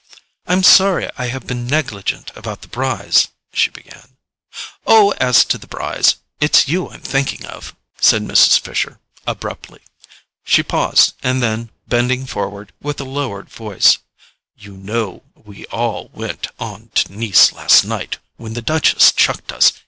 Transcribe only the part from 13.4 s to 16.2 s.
voice: "You know we all